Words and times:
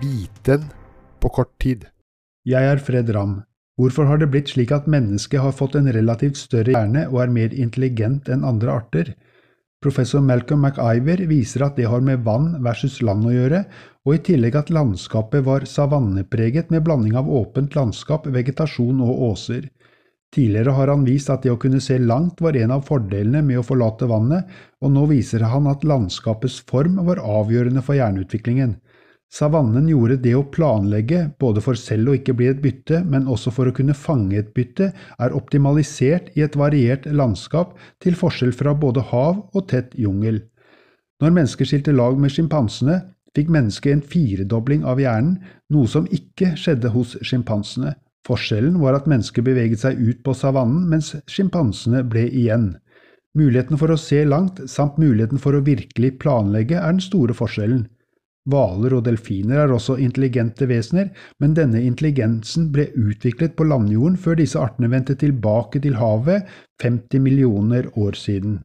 viten 0.00 0.64
på 1.20 1.28
kort 1.28 1.52
tid. 1.60 1.86
Jeg 2.48 2.64
er 2.64 2.80
Fred 2.80 3.10
Ramm. 3.14 3.40
Hvorfor 3.80 4.08
har 4.08 4.20
det 4.20 4.30
blitt 4.32 4.50
slik 4.52 4.72
at 4.72 4.88
mennesket 4.90 5.40
har 5.40 5.56
fått 5.56 5.76
en 5.78 5.88
relativt 5.92 6.38
større 6.40 6.74
hjerne 6.74 7.06
og 7.08 7.20
er 7.22 7.34
mer 7.34 7.52
intelligent 7.52 8.28
enn 8.32 8.44
andre 8.44 8.72
arter? 8.80 9.12
Professor 9.80 10.20
Malcolm 10.20 10.66
McIver 10.66 11.22
viser 11.28 11.64
at 11.64 11.78
det 11.78 11.88
har 11.88 12.02
med 12.04 12.24
vann 12.26 12.58
versus 12.64 12.98
land 13.00 13.24
å 13.28 13.32
gjøre, 13.32 13.62
og 14.04 14.16
i 14.16 14.22
tillegg 14.24 14.58
at 14.60 14.72
landskapet 14.72 15.44
var 15.46 15.64
savannepreget 15.68 16.72
med 16.72 16.84
blanding 16.84 17.16
av 17.16 17.28
åpent 17.28 17.76
landskap, 17.76 18.28
vegetasjon 18.28 19.00
og 19.04 19.24
åser. 19.30 19.70
Tidligere 20.30 20.76
har 20.76 20.92
han 20.92 21.06
vist 21.08 21.32
at 21.32 21.42
det 21.42 21.52
å 21.54 21.58
kunne 21.60 21.80
se 21.82 21.96
langt 21.98 22.40
var 22.44 22.56
en 22.60 22.76
av 22.76 22.84
fordelene 22.86 23.40
med 23.42 23.62
å 23.62 23.64
forlate 23.66 24.08
vannet, 24.08 24.44
og 24.84 24.92
nå 24.92 25.06
viser 25.10 25.48
han 25.48 25.66
at 25.72 25.84
landskapets 25.84 26.60
form 26.68 27.00
var 27.08 27.24
avgjørende 27.24 27.82
for 27.84 27.96
hjerneutviklingen. 27.98 28.76
Savannen 29.30 29.86
gjorde 29.86 30.16
det 30.24 30.32
å 30.34 30.42
planlegge, 30.50 31.20
både 31.38 31.62
for 31.62 31.78
selv 31.78 32.10
å 32.10 32.14
ikke 32.18 32.34
bli 32.34 32.48
et 32.50 32.62
bytte, 32.64 33.04
men 33.06 33.28
også 33.30 33.52
for 33.54 33.70
å 33.70 33.74
kunne 33.74 33.94
fange 33.94 34.40
et 34.40 34.50
bytte, 34.56 34.88
er 35.22 35.36
optimalisert 35.38 36.32
i 36.34 36.42
et 36.42 36.58
variert 36.58 37.06
landskap, 37.06 37.76
til 38.02 38.18
forskjell 38.18 38.50
fra 38.56 38.74
både 38.74 39.04
hav 39.12 39.44
og 39.54 39.68
tett 39.70 39.94
jungel. 39.94 40.42
Når 41.22 41.34
mennesker 41.36 41.68
skilte 41.68 41.94
lag 41.94 42.18
med 42.18 42.34
sjimpansene, 42.34 42.96
fikk 43.36 43.52
mennesket 43.54 43.94
en 43.94 44.02
firedobling 44.02 44.82
av 44.88 44.98
hjernen, 44.98 45.38
noe 45.70 45.86
som 45.86 46.10
ikke 46.10 46.56
skjedde 46.58 46.90
hos 46.90 47.14
sjimpansene. 47.22 47.94
Forskjellen 48.26 48.80
var 48.82 48.98
at 48.98 49.06
mennesket 49.10 49.46
beveget 49.46 49.84
seg 49.84 50.00
ut 50.00 50.24
på 50.26 50.34
savannen, 50.34 50.88
mens 50.90 51.12
sjimpansene 51.30 52.02
ble 52.08 52.26
igjen. 52.26 52.72
Muligheten 53.38 53.78
for 53.78 53.94
å 53.94 54.00
se 54.00 54.24
langt, 54.26 54.58
samt 54.66 54.98
muligheten 54.98 55.38
for 55.38 55.54
å 55.54 55.62
virkelig 55.62 56.16
planlegge, 56.18 56.82
er 56.82 56.98
den 56.98 57.04
store 57.04 57.36
forskjellen. 57.36 57.86
Hvaler 58.48 58.94
og 58.96 59.04
delfiner 59.04 59.60
er 59.64 59.74
også 59.74 59.98
intelligente 60.00 60.64
vesener, 60.70 61.10
men 61.42 61.52
denne 61.58 61.82
intelligensen 61.84 62.70
ble 62.72 62.88
utviklet 62.96 63.52
på 63.56 63.66
landjorden 63.68 64.16
før 64.16 64.40
disse 64.40 64.58
artene 64.58 64.88
vendte 64.92 65.18
tilbake 65.20 65.82
til 65.84 65.98
havet 66.00 66.48
50 66.80 67.20
millioner 67.20 67.90
år 68.00 68.16
siden. 68.16 68.62